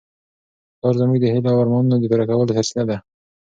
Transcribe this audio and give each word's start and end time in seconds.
پلار 0.77 0.95
زموږ 1.01 1.17
د 1.21 1.25
هیلو 1.33 1.49
او 1.51 1.61
ارمانونو 1.63 1.95
د 1.99 2.05
پوره 2.11 2.25
کولو 2.29 2.55
سرچینه 2.57 2.83
ده. 2.89 2.97